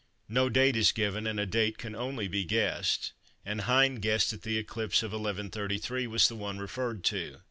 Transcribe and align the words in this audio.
No 0.27 0.49
date 0.49 0.75
is 0.75 0.91
given 0.91 1.27
and 1.27 1.39
a 1.39 1.45
date 1.45 1.77
can 1.77 1.93
only 1.93 2.27
be 2.27 2.43
guessed, 2.43 3.13
and 3.45 3.61
Hind 3.61 4.01
guessed 4.01 4.31
that 4.31 4.41
the 4.41 4.57
eclipse 4.57 5.03
of 5.03 5.11
1133 5.11 6.07
was 6.07 6.27
the 6.27 6.35
one 6.35 6.57
referred 6.57 7.03
to. 7.03 7.37